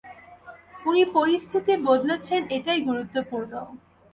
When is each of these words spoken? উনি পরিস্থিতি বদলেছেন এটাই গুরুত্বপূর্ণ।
উনি 0.85 1.03
পরিস্থিতি 1.15 1.73
বদলেছেন 1.87 2.41
এটাই 2.57 2.79
গুরুত্বপূর্ণ। 2.89 3.53